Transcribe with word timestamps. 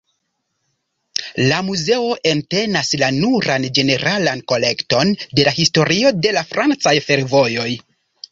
La 1.49 1.57
muzeo 1.67 2.07
entenas 2.29 2.89
la 3.01 3.09
nuran 3.19 3.67
ĝeneralan 3.79 4.41
kolekton 4.53 5.13
de 5.41 5.47
la 5.49 5.55
historio 5.59 6.13
de 6.27 6.35
la 6.39 6.43
francaj 6.55 6.97
fervojoj. 7.11 7.69